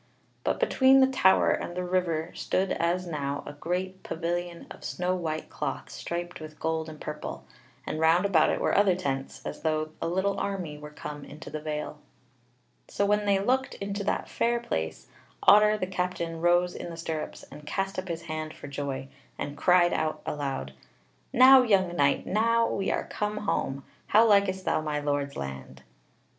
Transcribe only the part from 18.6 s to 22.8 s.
joy, and cried out aloud: "Now, young knight, now